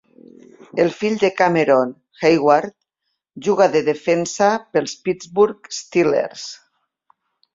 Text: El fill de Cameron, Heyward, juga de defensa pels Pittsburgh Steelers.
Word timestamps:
El 0.83 0.87
fill 0.99 1.17
de 1.23 1.29
Cameron, 1.41 1.91
Heyward, 2.29 2.71
juga 3.49 3.67
de 3.77 3.83
defensa 3.91 4.49
pels 4.77 4.95
Pittsburgh 5.05 5.73
Steelers. 5.81 6.47